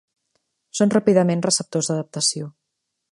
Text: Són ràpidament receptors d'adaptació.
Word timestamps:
Són 0.79 0.93
ràpidament 0.95 1.45
receptors 1.49 1.91
d'adaptació. 1.91 2.49